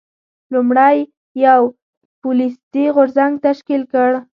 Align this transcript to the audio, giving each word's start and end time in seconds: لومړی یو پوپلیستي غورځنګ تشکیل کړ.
لومړی 0.53 0.97
یو 1.45 1.61
پوپلیستي 2.21 2.85
غورځنګ 2.95 3.33
تشکیل 3.45 3.83
کړ. 3.93 4.09